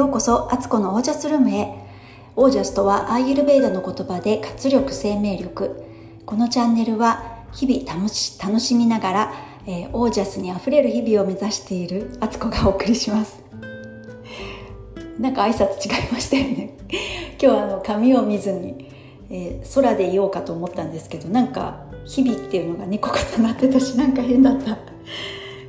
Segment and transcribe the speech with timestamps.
[0.00, 1.74] ようこそアツコのオージャスルームへ。
[2.34, 5.84] オージャスとはアーユルベーダの言葉で活力生命力。
[6.24, 9.34] このチャンネルは日々楽し楽しみながら、
[9.66, 13.42] えー、オージャスにあふれる日々を目指しているアツコがお送りします。
[15.20, 16.78] なんか挨拶違いましたよね。
[17.38, 18.88] 今日はあの髪を見ずに、
[19.28, 24.78] えー、空でいようかと思ったんですけどなんか日々っていうのが2個重なってたしなんか変だった。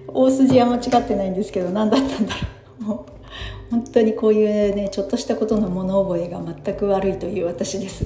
[0.08, 2.61] 大筋は間違ってないんですけど何だったんだろう。
[3.72, 8.06] 本当にこういうねちょっとしたことの物覚えが全く悪いという私です。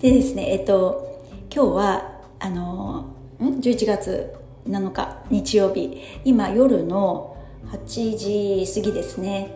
[0.00, 1.22] でですねえっと
[1.54, 3.06] 今日はあの
[3.40, 4.34] ん？11月
[4.68, 6.02] 7日日曜日。
[6.24, 7.36] 今夜の
[7.70, 8.18] 8
[8.66, 9.50] 時過ぎですね、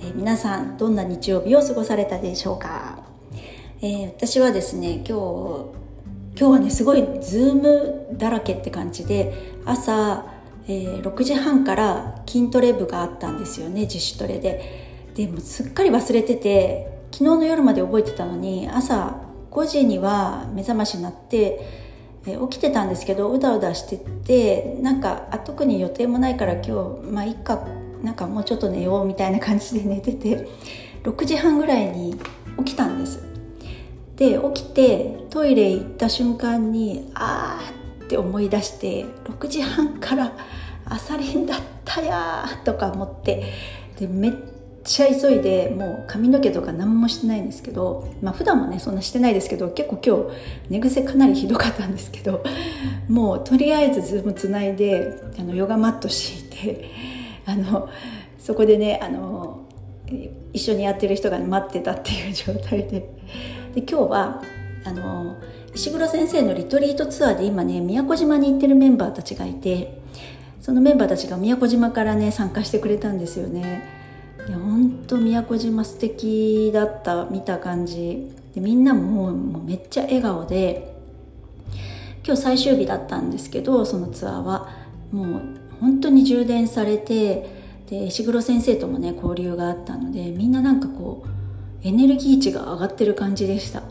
[0.00, 2.98] え、皆さんどんな日曜日を過ごされたでしょうか、
[3.80, 5.84] えー、私はですね今日
[6.36, 10.33] 今日はねすごいズームだらけって感じで朝
[10.66, 14.82] えー、6時半から筋トレ部があったんですよね自主トレで。
[15.14, 19.20] でもすっかり忘れてて昨日の夜まで覚えてたのに朝
[19.52, 21.60] 5時には目覚ましになって、
[22.26, 27.64] えー、起きてたんですけどうだうだしててなんかあ特に予定もないから今日まあいっか
[28.02, 30.48] なんかもうちょっと寝ようみたいな感じで寝てて
[31.04, 32.16] 6時半ぐらいに
[32.58, 33.22] 起きたんです。
[34.16, 40.32] で起きてトイレ行った瞬間にああって思い出して6時半から
[40.84, 43.52] 朝練だったやとか思って
[43.98, 44.32] でめっ
[44.84, 52.44] ちゃ急いでもう髪の毛とか何もしてないんですけどまあ普段もねそんなしてないですけど結構今日寝癖かなりひどかったんですけど
[53.08, 56.90] もうとりあえずズームつないであのヨガマット敷いて
[57.46, 57.88] あの
[58.38, 59.66] そこでねあの
[60.52, 63.08] 一緒にやってる人が待ってたっていう状態で。
[63.74, 64.42] で今日は
[64.84, 65.36] あの
[65.74, 70.00] 石黒先生のリトリートツアーで今ね宮古島に行ってるメンバーたちがいて
[70.60, 73.82] そのメンバーたちが宮古島からね参加してくれたんですよね。
[74.48, 78.32] いやほんと宮古島素敵だった見た感じ。
[78.54, 80.94] でみんなももうめっちゃ笑顔で
[82.24, 84.84] 今日最終日だったんですけどそのツアーは。
[85.12, 85.42] もう
[85.80, 87.46] 本当に充電されて
[87.90, 93.82] で石黒先生ともね交流があったのでみんななんかこうエネルギー値が上がってる感じでした。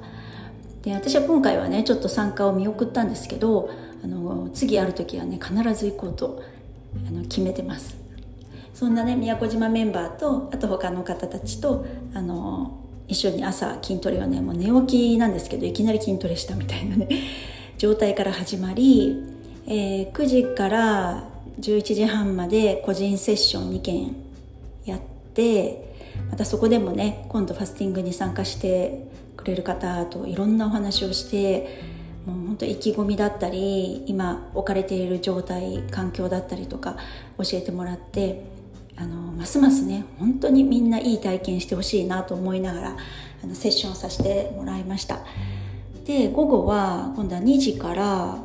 [0.84, 3.70] で私は今回はねちょっと参加を見送ったんですけど
[4.04, 6.44] あの次ある時はね必ず行こうと
[7.08, 7.98] あの決めてます。
[8.74, 17.08] そんなね宮古島メンバーとあと他の方たちとあの一緒に朝筋トレをねもう寝起きなんですけどいきなり筋トレしたみたいなね
[17.78, 19.24] 状態から始まり、
[19.68, 21.30] えー、9時から
[21.60, 24.16] 11時半まで個人セッション2件
[24.86, 25.00] やっ
[25.34, 25.94] て
[26.32, 29.08] またそこでもね今度ファスティングに参加して
[29.38, 31.82] くれる方といろんなお話をして
[32.26, 36.98] もう本当意気込みだったり今置かれている状態環境だったりとか
[37.38, 38.46] 教えてもらって
[38.96, 42.98] あのますますね本当にみんないい体験してほしいなと思いながら
[43.44, 45.20] あのセッションをさせてもらいました。
[46.06, 48.38] で午後は今度は2時から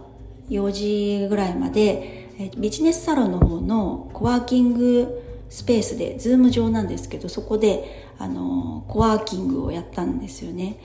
[0.49, 0.73] 4
[1.21, 10.79] 時ぐらいまでビジネスサロンの方のコワーキングスペースでズーム上なんですけどそこであのコワーキングをやったんですよね。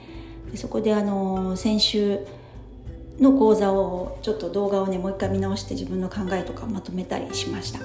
[0.50, 2.20] でそこであの先週
[3.20, 7.80] の講座をちょっと動画をねもう一回見直して自分の考えとかまとめたりしました。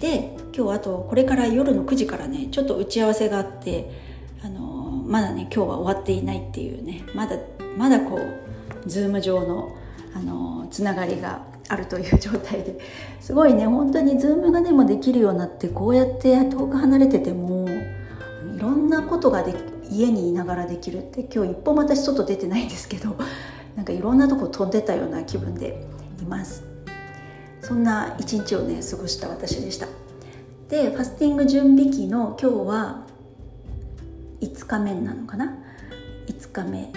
[0.00, 3.90] で今日あとこれから夜の9時からねちょっと打ち合わせがあって
[4.44, 7.36] あのまだね今日は終わっていないっていうねまだ
[7.76, 9.76] まだこうズーム上の
[10.14, 12.78] あのつながりがあるという状態で。
[13.20, 13.66] すごいね。
[13.66, 17.66] 本当にズームがでもできるようになってこうやって遠く離れてても
[18.56, 19.54] いろんなことがで
[19.90, 23.16] 家にいながらできるって今日一歩も私外出てないんですけど
[23.76, 25.86] なんかいろんなとこ飛んでたような気分で
[26.20, 26.64] います。
[27.60, 29.86] そんな一日をね過ごした私でした。
[30.68, 33.02] でファスティング準備期の今日は
[34.40, 35.54] 5日目なのかな
[36.26, 36.92] ？5日目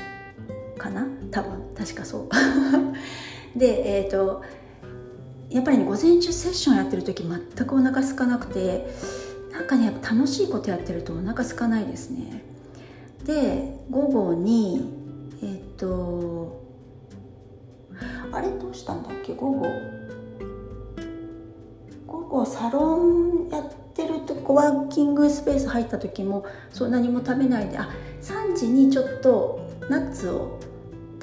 [0.78, 1.08] かな？
[1.32, 1.52] 多分。
[1.76, 2.30] 確かそう。
[3.58, 4.42] でえっ、ー、と
[5.52, 8.88] やっぱりね午前中セッションやってる時全くお腹空かなくて
[9.52, 12.44] なんかねやっぱ楽しいことやってるとお腹空かないですね。
[13.26, 14.94] で午後に
[15.44, 16.62] えっ、と
[18.32, 19.34] あれどうしたんだっけ？
[19.34, 19.66] 午後。
[22.08, 23.64] 午後サロンやっ
[23.94, 27.90] てるとコワーキングスペース入った時もそう何も食べないであ
[28.22, 30.60] 3時にちょっとナッツを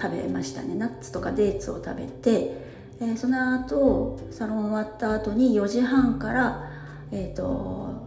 [0.01, 0.75] 食べましたね。
[0.75, 6.71] ナッツとかデーツを食べて、えー、その後サロン終わった後に4時半から、
[7.13, 8.07] えーと、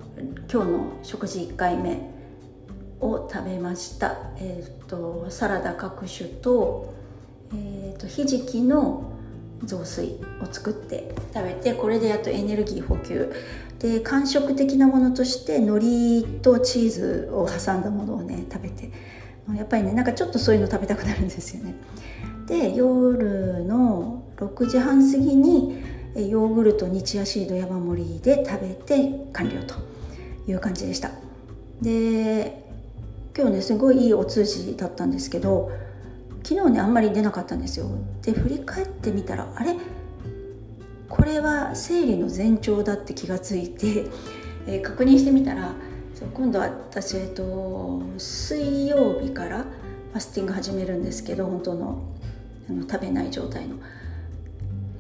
[0.52, 2.10] 今日の食事1回目
[3.00, 6.94] を食べました、えーと、サラダ各種と,、
[7.54, 9.12] えーと、ひじきの、
[9.64, 13.32] 雑炊を作って食べてこれでやっとエネルギー補給。
[13.78, 18.92] で間食的なものとして海苔とチーズを挟んだものをね食べて。
[19.56, 21.76] やっぱりねなんかちょっとそういうの食べたくなるんですよね。
[22.48, 25.84] で夜の6時半過ぎに
[26.16, 29.76] ヨーグルトにチアシード山盛りで食べて完了と
[30.48, 31.12] いう感じでした。
[31.82, 32.64] で
[33.38, 35.72] 今日ねすごいいいお通じだったんですけど
[36.44, 37.86] 昨日ねあんまり出なかったんですよ。
[38.24, 39.76] で振り返ってみたらあれ？
[41.08, 44.06] これは生理の前兆だって気がついて、
[44.66, 45.74] えー、確認してみたら
[46.34, 52.04] 今度は私、えっと、水曜日からファスティング始めるんですけど本当の
[52.70, 53.76] あの食べない状態の。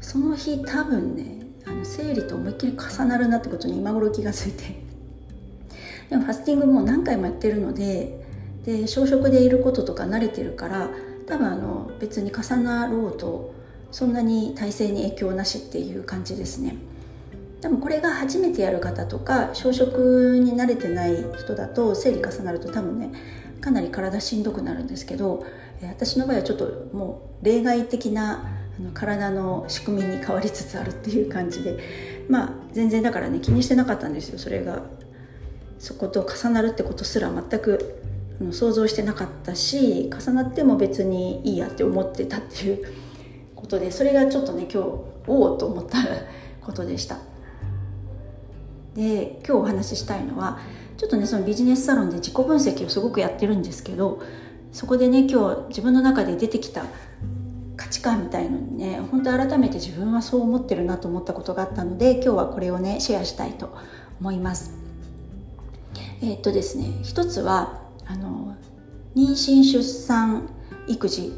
[0.01, 4.81] その日多分ねあの生理と思いっきり重なるなってことに今頃気がついて。
[6.09, 8.25] でもファスティングも何回もやってるので
[8.65, 10.89] で小食でいることとか慣れてるから
[11.25, 13.53] 多分あの別に重なろうと
[13.92, 16.75] そんなに体勢に影響なしっていう感じですね。
[17.62, 23.12] でもこれが初めてやる方とか小食に慣れてない人だと生理重なると多分ね
[23.62, 25.45] かなり体しんどくなるんですけど
[25.83, 31.78] 私の場合はちょっともう例外的なの体の仕組みに変わりつつあるっていう感じで
[32.30, 34.39] まあ全然だからね気にしてなかったんですよ。
[34.39, 34.83] それが
[35.80, 38.01] そこと重なるってことすら全く
[38.51, 42.86] 想像してなかったし重なっても別にいいやって思ってたっていう
[43.56, 44.89] ことでそれがちょっとね今日
[45.27, 45.98] おおと思った
[46.62, 47.18] ことでした。
[48.95, 50.60] で今日お話ししたいのは
[50.98, 54.22] ちょっとねそのビジネスサロンで自己分析をすごくやってるんですけど
[54.72, 56.86] そこでね今日自分の中で出てきた
[57.91, 63.75] 値観みたいのにね本当改めて自分はそう思ってるなと思ったことがあったので今日はこれをねシェアしたいと
[64.19, 64.71] 思います。
[66.23, 68.55] えー、っとですね一つはあの
[69.15, 70.49] 妊娠出産
[70.88, 71.33] 育児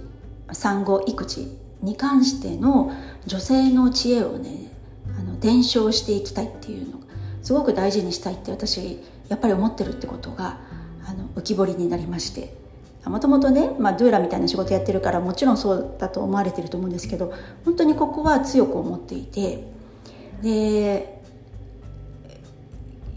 [0.51, 2.93] 産後育児に関しての
[3.25, 4.71] 女性の知恵をね
[5.17, 7.05] あの伝承していきたいっていうのが
[7.41, 10.59] すごく大事にしたいって私やっぱり思ってるってことが
[11.05, 12.62] あの浮き彫りになりまして。
[13.05, 17.33] もともとね、まあ、ドゥーラみたいな仕事やってるからもちろんそうだと思われてると思うんですけど
[17.65, 19.67] 本当にここは強く思っていて
[20.41, 21.21] で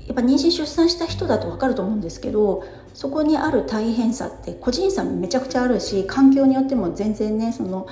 [0.06, 7.86] やっぱ妊娠出産した人だと分かると思うんですけどそこにある大変さって個人差もめちゃくちゃあるし環境によっても全然ねその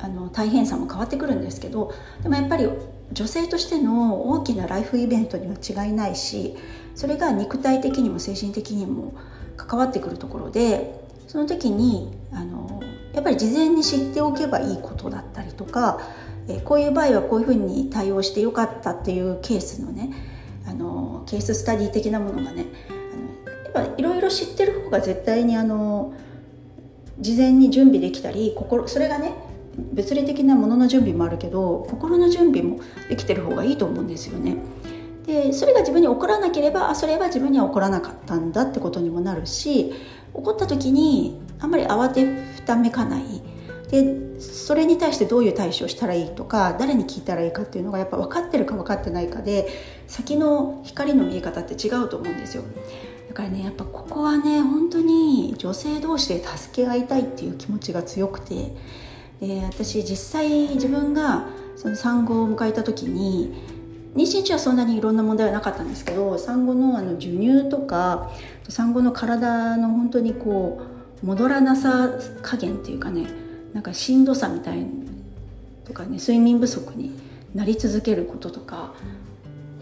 [0.00, 1.92] あの大変さも変わってくるんですけど
[2.22, 2.68] でもやっぱり
[3.12, 6.56] 女性としての大きなライフイベントには違いないし
[6.94, 9.14] それが肉体的にも精神的にも
[9.56, 12.82] 関わってくるところでその時にあの
[13.12, 16.00] やっぱり事前に知っておけばいいことだったりとか、
[16.48, 20.10] えこういう場合はこういうふうに対応してよかったっていうケースのね
[20.66, 26.14] あのケーススタディ的なものがねあのやっぱいろいろ知ってる方が絶対にあの
[27.20, 29.32] 事前に準備できたり心それがね
[29.76, 34.56] 物理的なものの準備もあるけど心の準備もできてる方がいいと思うんですよね。
[35.28, 39.94] でそれが自分に起こらなければあそれは自分には起こらなかったんだってことにもなるし起
[40.32, 43.42] こった時にあんまり慌てふためかない。
[43.90, 49.66] でそれに対してどういう対処をしたらいいとか誰に聞いたらいいかっていうのがやっぱ分かってるか分かってないかで
[50.06, 52.64] 先の光の見え方って違うと思うんですよ。
[53.28, 58.74] だからねやっぱここはね本当に女性同士で助け合いたいっていう気持ちが強くて。
[59.40, 61.46] で私実際自分が
[61.76, 63.77] その産後を迎えた時に
[64.18, 68.32] 妊娠中はそんなにいろんな問題はなかったんですけど産後のあの授乳とか
[68.68, 70.82] 産後の体の本当にこ
[71.22, 72.10] う戻らなさ
[72.42, 73.28] 加減っていうかね
[73.72, 74.84] なんかしんどさみたい
[75.84, 77.12] とかね睡眠不足に
[77.54, 78.92] なり続けることとか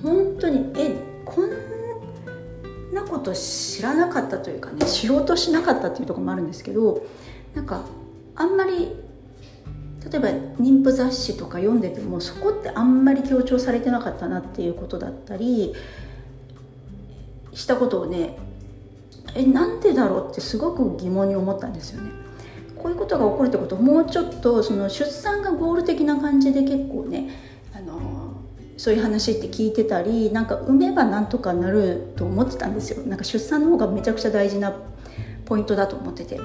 [0.03, 1.51] 本当にえこん
[2.95, 7.07] なこと知らなかったというかね知ろうとしなかったっていうとこもあるんですけど
[7.55, 7.87] なんか
[8.35, 8.93] あんまり
[10.11, 10.29] 例えば
[10.63, 15.75] 妊婦雑誌とか読んでてもそこってあんまり強調されてなかったなっていうことだったり
[17.53, 18.37] したことをね
[19.35, 22.11] えなんでだろうってすごく疑問に思ったんですよね。
[22.77, 27.31] こういうことが起こるってこともうちょっとその出産がゴール的な感じで結構ね
[27.75, 28.35] あの
[28.77, 34.77] そういう話って聞いてたりなんか産めばなんとかなると思ってたんですよなんか出産の方がめちゃくちゃ大事な
[35.47, 36.39] ポイントだと思ってて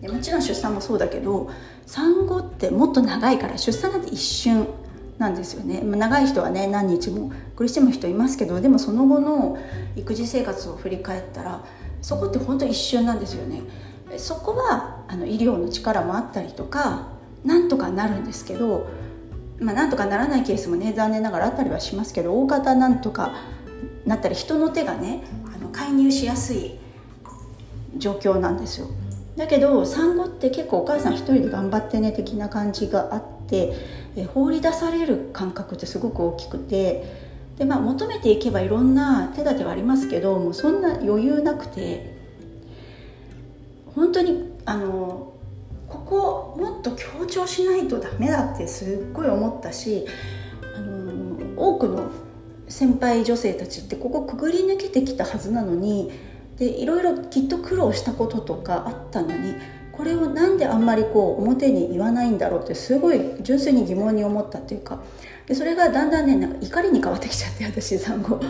[0.00, 1.50] でもちろん出産もそうだけど
[1.86, 4.66] 産後ってもっと長いから出産なんて一瞬
[5.18, 9.58] なんですよね、ま、長い人はね何日も苦しむ人いますけどでもその後の
[9.96, 11.64] 育児生活を振り返ったら
[12.00, 13.62] そこって本当一瞬なんですよね。
[14.16, 17.08] そこはあの医療の力もあったりとか
[17.44, 18.88] なんとかなるんですけど、
[19.60, 23.34] まあ、なんとかならないケースもね残念ながらあったりはしますけど大方なんとか
[24.06, 25.22] なったり人の手がね
[25.54, 26.78] あの介入しやすい
[27.96, 28.88] 状況なんですよ。
[29.36, 33.72] だけど産後って結構お母さん一人で頑張ってね的な感じがあって
[34.16, 37.04] え放り出される感覚ってすごく大きくて
[37.58, 42.16] で、まあ、求めていけばいろんな手立てはありますけどもうそんな余裕なくて
[43.94, 45.32] 本当にあの
[45.88, 50.06] ここもっと強調しないとダメだってすっごい思ったし
[50.76, 52.10] あの多くの
[52.68, 56.12] 先輩女性たちってここくぐり抜けてきたはずなのに
[56.60, 59.54] でいろいろきっと苦労したこととかあったのに
[59.92, 65.02] これをなんであんまりこう表に言わないんだろうってすごい純粋に疑問に思ったっていうか
[65.46, 68.40] でそれがだんだんねなんか怒りに変わってきちゃって私産後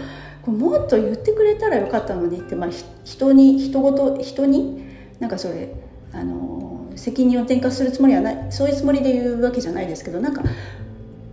[0.43, 2.71] こもっと言ってくれたらよかったのにって、まあ、
[3.05, 4.85] 人に人ごと人に
[5.21, 5.73] なんかそれ
[6.13, 10.43] あの責任を転嫁するつもりはないそういうつもりで言うわけじゃないですけどなんか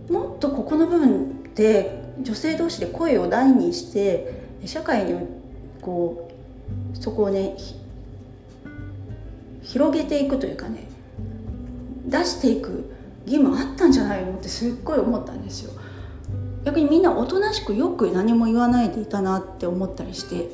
[0.08, 5.14] もっとここの部分で女性同士で声を大にして社会に
[5.82, 6.27] こう
[7.08, 7.56] そこをね
[9.62, 10.88] 広げていくというかね
[12.06, 12.90] 出していく
[13.24, 15.72] 義務あったんじゃないのってすっごい思ったんですよ。
[16.64, 20.50] 逆にみんなおとなしくよく何も言わないでいたなって思ったりして、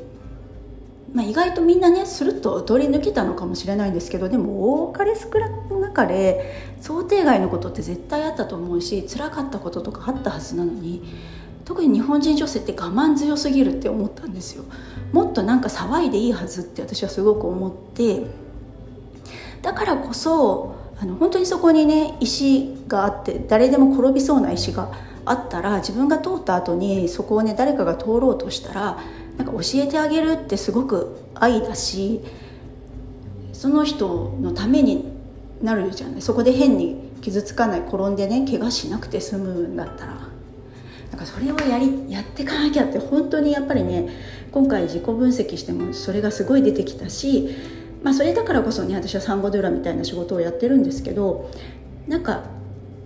[1.13, 5.31] まあ、意外とみんなねすると通り抜けたのかもしれないんですけどでも多かれ少
[5.79, 11.03] なかれ想定外のことって絶対あったと思うし辛かったこととかあったはずなのに
[11.65, 14.65] 特に日本人女性って我慢強すぎるって思ったんですよ。
[15.13, 18.27] もっとなんか騒いでいいはずって私はすごく思って。
[19.63, 24.93] だからこそあの本当にそこにね石があって誰でも転びそうな石が
[25.25, 28.99] あったら自分が通った後にそこをね誰かが通ろうとしたら
[29.39, 32.21] なんか教えてあげるってすごく愛だし
[33.55, 35.13] その人のために
[35.63, 36.23] なるじゃない。
[36.23, 40.34] そこで変に傷つかない転んでね怪我しなくて済むんだったら。
[41.15, 44.09] なんかそれをやりやっていかなきゃって本当にやっぱりね
[44.51, 47.55] 今回自己分析してもそれがすごい出てきたし
[48.03, 51.51] まあ、それだからこそね私はサンゴドゥラみたいな仕事をやってるんですけど
[52.07, 52.43] なんか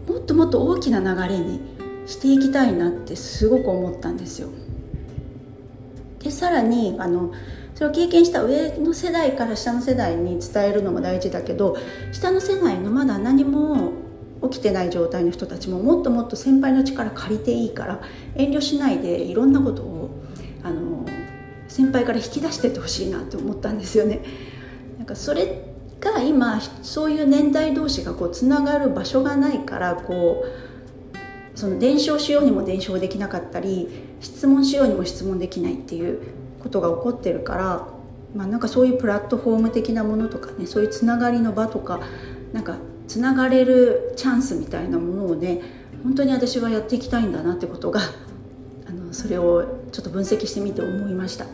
[0.08, 1.60] もっともっと大きな流れに
[2.06, 4.48] していきたいなってすごく思ったんですよ。
[6.18, 7.32] でさらにあの
[7.76, 11.76] それを経験した上の世代から下の世代に伝えるのも大事だけど
[12.10, 14.07] 下の世代のまだ何も
[14.42, 18.00] 起きてない状態の人たちももっともっと先輩の力借りていいから
[18.36, 20.10] 遠慮しないでいろんなことを
[20.62, 21.06] あの
[21.66, 24.20] 先輩から引き出してってほしいなって思ったんですよね。
[24.96, 25.64] なんかそれ
[26.00, 33.88] が今そういう年代同士がこうつながる場所がないからこうその伝承しようにも伝承できなかったり
[34.20, 36.20] 質問しようにも質問できないっていう
[36.62, 37.88] ことが起こってるから、
[38.34, 42.00] まあ、なんかそういうプラットフォーム的なものとかねそういうつながりの場とか
[42.52, 42.76] なんか
[43.08, 45.60] つながれるチャンスみたいなものをね
[46.04, 48.00] 本当に私はやっていきたいんだなってことが
[48.86, 51.46] あのそれをちょっと分析してみて思いました。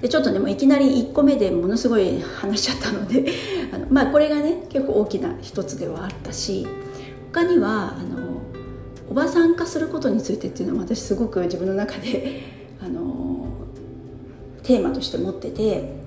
[0.00, 3.24] でちょっとねもういきなり1個目でものすごい話しちゃったので
[3.72, 6.66] あのまあこれがね結構大きな一つではあったし
[7.32, 8.42] 他にはあの
[9.08, 12.42] おばさん化することについてっていうのも私すごく自分の中で
[12.84, 13.46] あの
[14.62, 16.05] テーマとして持ってて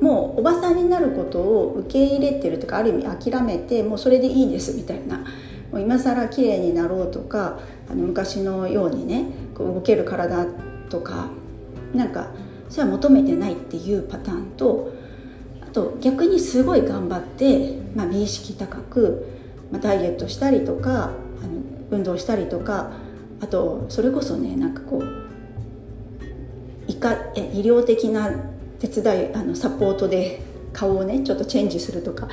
[0.00, 5.24] もうおばさんになることを受け入れてるとかある意味諦めてもうそれでいいですみたいな。
[5.70, 10.46] もう今更綺麗になろうとかあの昔のようにねこう動ける体
[10.88, 11.28] とか
[11.94, 12.30] なんか
[12.68, 14.92] それは求めてないっていうパターンと
[15.62, 19.26] あと逆にすごい頑張って、まあ、美意識高く、
[19.70, 21.12] まあ、ダイエットしたりとかあの
[21.90, 22.92] 運動したりとか
[23.40, 25.04] あとそれこそねなんかこう
[26.86, 26.96] 医医
[27.60, 28.30] 療的な
[28.80, 30.40] 手伝いあのサポートで
[30.72, 32.28] 顔をねちょっとチェンジするとか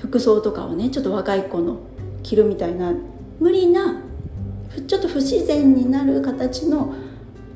[0.00, 1.78] 服装とかをねちょっと若い子の
[2.22, 2.92] 着るみたいな
[3.38, 4.02] 無理な
[4.86, 6.94] ちょっと不自然になる形の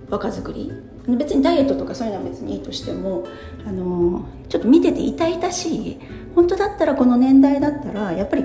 [0.08, 0.72] 若作り。
[1.08, 3.26] 別にダイエットとかそういうのは別にいいとしても
[3.66, 6.00] あのちょっと見てて痛々しい。
[6.34, 8.44] 本当だったらこの年代だったらやっぱり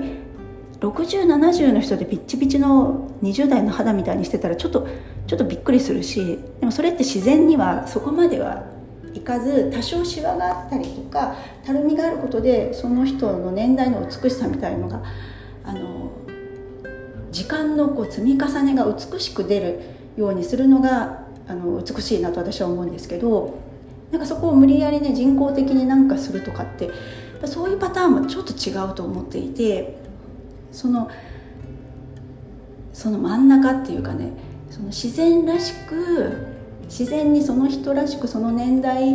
[0.80, 4.88] 6070の人でピッチピチの20代の肌みたいにしてたらちょっと
[5.26, 8.64] ちょっとびっくりするしでもそれって自然にはそこまでは
[9.16, 15.02] いかず多少シワがあったりとかたるみがあることでその人の年代の美しさみたいのが
[15.64, 16.12] あの
[17.32, 19.80] 時間のこう積み重ねが美しく出る
[20.16, 23.58] ようにするのがあの美しいなと私は思うんですけど
[24.10, 26.90] なんかそこを無理やりね人工的になんかするとかって
[27.44, 29.98] そういうパターンもちょっと違うと思っていて
[30.72, 31.10] その
[32.92, 34.32] その真ん中っていうかね
[34.70, 36.55] その自然らしく
[36.86, 39.10] 自然にその人らしくその年代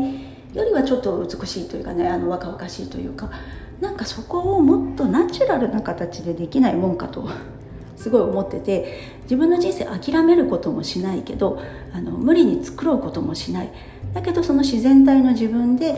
[0.54, 3.32] よりはちょっと美しいというかねあの若々しいというか
[3.80, 7.28] なんかそこをもっとナチュラルな形でできないもんかと
[7.96, 11.60] すごい思ってて自分の人生諦めることもしないけど
[11.94, 13.72] あの無理に作ろうこともしない。
[14.13, 15.96] だけどその自然体の自分で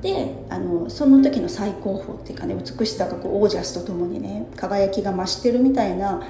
[0.00, 6.22] であのその時の最高峰っていうかね美しさがこうオージャスとともにね輝きが増してるみたいな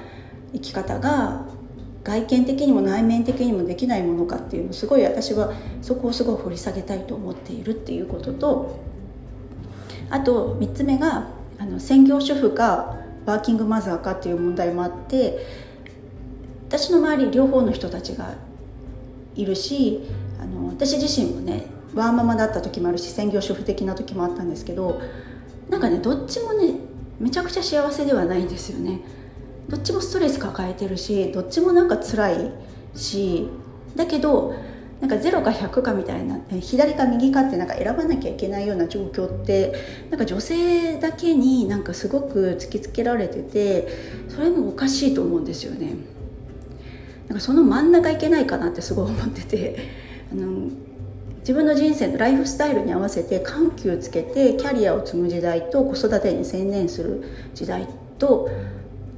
[0.53, 1.45] 生き方が
[2.07, 8.79] 外見的にも内面的にもできないものかっていうのすごい私はそこをすごい掘り下げたいと思っているっていうことと
[10.09, 11.27] あと3つ目が
[11.59, 12.95] あの専業主婦か
[13.25, 15.45] ワーキングマザーかっていう問題もあって
[16.69, 18.35] 私の周り両方の人たちが
[19.35, 19.99] いるし
[20.41, 25.01] あの私自身もねワーママだった時もあるし専業主婦的な時もあったんですけど
[25.69, 26.75] なんかねどっちもね
[27.19, 29.01] めちゃくちゃ幸せではないんですよね。
[29.69, 32.51] どっちもストレス抱えてるしどっちもなんか辛い
[32.95, 33.47] し
[33.95, 34.53] だけど
[35.01, 39.73] なんか0か100かみたいな左か右かってなんか選ばなきゃいけないような状況って
[40.09, 43.87] なんか女性だけになんかすごく突きつけられてて
[44.29, 45.95] それもおかしいと思うんですよね。
[47.27, 49.89] なんかその真ん中いけないかなってすごい思ってて
[50.31, 50.69] あの
[51.39, 58.49] 自分の人生のライフスタイルに合わせて緩急つけてキャリアを積む時代と子育てに専念する時代と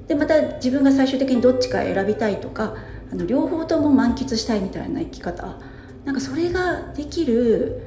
[0.09, 2.75] でまた自分が最終的にどっちか選びたいとか
[3.11, 5.59] あの両方とも満喫したいみたいな生き方
[6.03, 7.83] なんかそれができる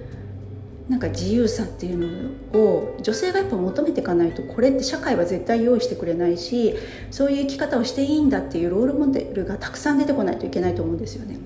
[0.88, 6.74] なんか自由さっていうのを女性がやっぱ求めていかないとこれって社会は絶対用意してくれないし
[7.10, 11.38] そういう生き方をしていいんだっていうロールモデルがたくさん出てこないといけないと思うんですよね。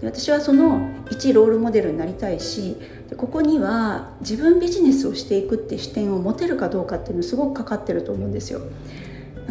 [0.00, 2.76] で私はその一ロールモデルになりたいし
[3.10, 8.60] でここには自分ビジネスをしていくって視点を持てるかどうかっていうのすごくかかってると思うんですよ。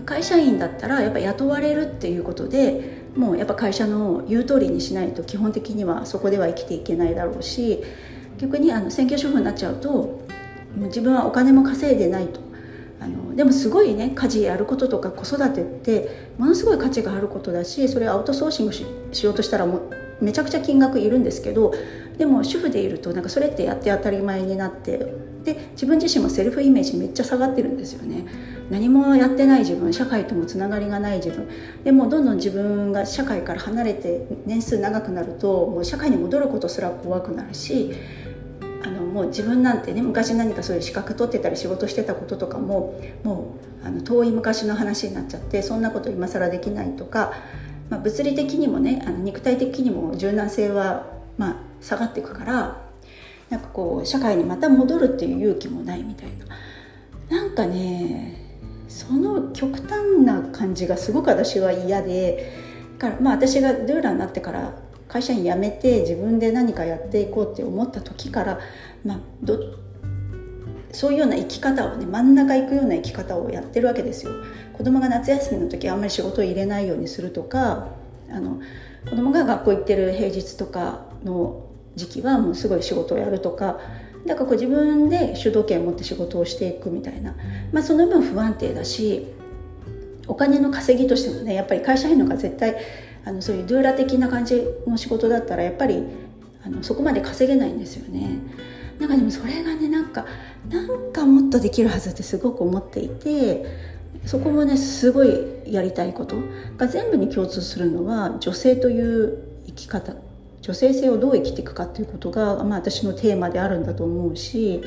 [0.01, 7.83] 会社員だったらやっぱ雇われるっていうことでもうやっぱ会社の言う通りにしないと基本的にはそこでは生きていけないだろうし
[8.37, 10.19] 逆にあの専業主婦になっちゃうとも
[10.77, 12.41] う自分はお金も稼いでないと。
[12.99, 21.73] あのでもすごいね家事やることとか子育てってものすごい価値があることだしそれアウトソーシングしようとしたらもうめちゃくちゃ金額いるんですけど
[22.17, 25.05] でも主婦でいるとなんかそれってやって当たり前になって
[25.43, 28.25] で自分自身もセルフイメージめっちゃ下がってるんですよね。
[28.73, 31.47] 何もやってない自分社会ともつながりがない自分。
[31.83, 37.93] でもどんどん自分が社会から離れて年数長くなるともう社会に戻ることすら怖くなるし
[38.83, 47.31] あのもう自分なんてね昔何かそういう資格取ってたり仕事してたこととかももうあの遠い昔の話になっちゃってそんなこと今更できないとか、
[47.91, 51.05] まあ、物理的にもねあの肉体的にも柔軟性は、
[51.37, 52.81] まあ、下がっていくから
[53.51, 56.47] なんかこう社会にまた戻るっていう勇気もないみたいな。
[57.29, 58.42] なんかね
[58.93, 62.53] その極端な感じがすごく私は嫌で
[62.99, 64.77] からまあ私がドゥーラーになってから
[65.07, 68.59] 会社員辞めて自分で何かやっていこうって思った時から、
[69.03, 69.19] まあ、
[70.91, 74.31] そういうような生き方をね真ん中行くような生き方をやってるわけですよ。
[74.73, 77.87] 子供が夏休みの時あんまり仕事を入れないようにするとか
[78.29, 78.61] あの
[79.09, 83.79] 子供が学校行ってる平日とかの時期はもうすごい仕事をやるとか
[84.25, 87.35] だからこう自分で主導権を持って仕事をしていくみたいな、
[87.71, 89.27] まあ、その分不安定だし
[90.27, 92.75] お金の稼ぎとしてもねやっぱり会社員の方が絶対
[93.25, 96.03] あのそういうドゥーラ的な感じの仕事だったらやっぱり
[96.65, 98.39] あのそこまで稼げないんですよね。
[98.99, 100.25] なんかでもそれがねなんか
[100.69, 103.65] なんかもっとできるはずってすごく思っていて
[104.25, 106.37] そこもねすごいやりたいこと
[106.77, 110.15] が全部に共通するのは女性という生き方
[110.63, 114.81] 女性性をどう生きていくかっていうことが、まあ、私のテーマであるんだと思うし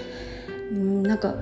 [0.73, 1.35] うんなんか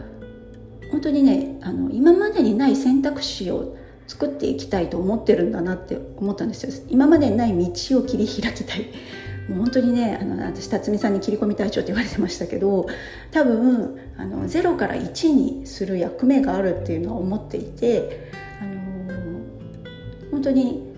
[0.91, 6.87] 本当にねあの今までにない選択肢を作っていきたいと思ってるんだなって思ったんですよ。
[6.89, 8.87] 今までにない道を切り開きたい。
[9.49, 12.87] もう本当にねあの私辰巳さんに切り込み隊長って言われてましたけど
[13.31, 19.15] 多分あの0から1にする役目があるっていうのは思っていて、あの
[20.31, 20.94] 本当に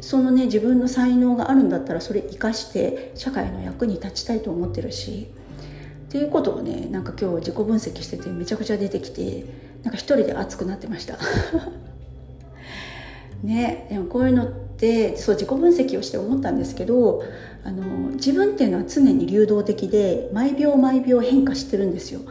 [0.00, 5.28] そのね自分の才能があるんだったらそれ生かして社会の役に立ちたいと思ってるし。
[6.10, 9.46] っていうことをねなんか今日自己分析しててめちゃくちゃ出てきて
[9.84, 11.16] なんか一人で熱くなってました。
[13.44, 17.22] ねでもこういうのってそう自己分析をして思ったんですけど
[17.62, 17.84] あの
[18.16, 22.22] 自分っていうのは常に流動的で毎秒毎秒変化してるんですよ。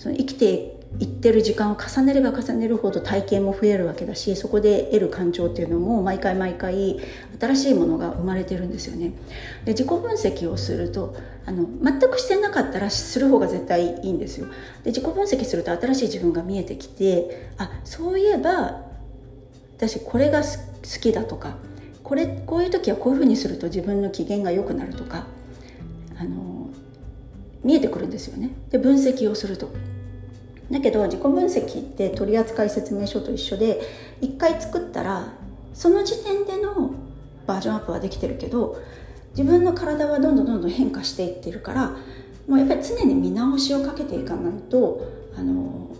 [0.00, 7.00] その生きて行ってる時間を重ねれば重ねるほど体験も増えるわけだしそこで得る感情っていうのも毎回毎回
[7.40, 9.12] 新しいものが生まれてるんですよね。
[9.64, 14.46] で自己分析をするとあの全くしてなかったらする方が絶対いいんですよ。
[14.84, 18.82] で自己分析すると新しい自分が見えてきてあそういえば
[19.76, 20.46] 私これが好
[21.00, 21.56] きだとか
[22.04, 25.26] これこういう時はこういうふうにすると自分の機嫌が良くなるとか
[26.18, 26.68] あの
[27.64, 28.50] 見えてくるんですよね。
[28.70, 29.68] で分析をすると。
[30.72, 33.80] だけど自己分析って取扱説明書と一緒で
[34.20, 35.34] 一回作ったら
[35.74, 36.92] その時点での
[37.46, 38.80] バージョンアップはできてるけど
[39.36, 41.96] 自分の体はどんどんどんどん変化していってるから
[42.48, 45.06] もうやっぱり常に見直しをかけていかないと
[45.36, 45.90] あの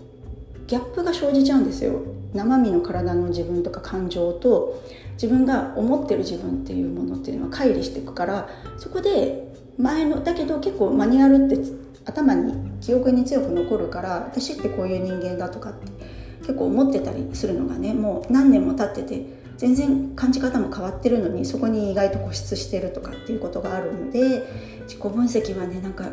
[0.67, 2.01] ギャップが生じちゃうんですよ。
[2.33, 4.81] 生身の体の自分とか感情と
[5.13, 11.57] 自分が思ってる自分っていうものっていうのは乖離していくからそこで前のだけど結構マニュアルって
[12.05, 15.91] 頭に記憶に強く残るから私ってこういう人間だとかって
[16.39, 19.25] 結構思ってたりするのがねもう何年も経ってて
[19.57, 24.43] 全然感じ方も変わってるのにそこに意外と固執してるとかっていうことがあるので
[24.83, 26.09] 自己分析はねなんか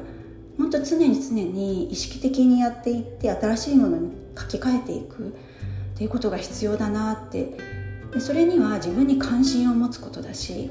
[0.58, 5.30] 本当常に常に意識的にやっていって新しいものに書き換えていくっ
[5.96, 7.80] ていうことが必要だなって。
[8.12, 10.70] でそれには自分に関心を持つことだし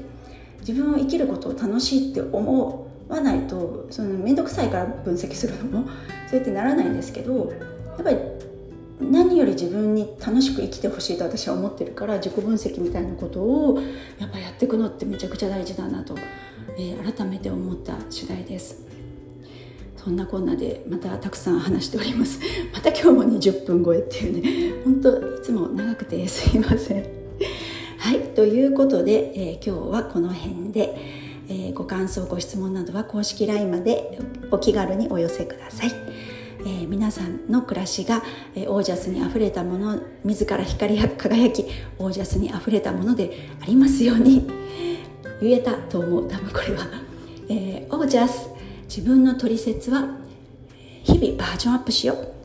[0.60, 5.88] 自分を生きることを楽しいって思うわないとその面倒くさいから分析するのも
[6.30, 7.52] そうやってならないんですけど
[7.96, 8.16] やっぱり
[9.00, 13.80] 何より自分に楽しく生きてほしいと私は思ってるから自己分析みたいなことを
[14.18, 16.14] やっぱやっていくのってめちゃくちゃ大事だなと、
[16.76, 18.90] えー、改めて思った次第です。
[20.02, 22.40] そんなこんなでまたたくさん話しております。
[22.72, 24.74] また今日も20分超えっていうね。
[24.84, 27.04] 本当いつも長くてすいません。
[27.98, 31.19] はいということで、えー、今日はこの辺で、
[31.50, 34.18] えー、ご感想ご質問などは公式 LINE まで
[34.50, 35.92] お気軽にお寄せください。
[36.60, 38.22] えー、皆さんの暮らしが、
[38.54, 41.66] えー、オージャスにあふれたもの自ら光り輝き
[41.98, 44.48] オージャスにあふれたものでありますように。
[45.40, 46.28] 言えたと思う。
[46.28, 46.86] 多分これは、
[47.48, 48.50] えー、オージャス
[48.88, 50.18] 自分の取説は
[51.02, 52.39] 日々バージョンアップしよう。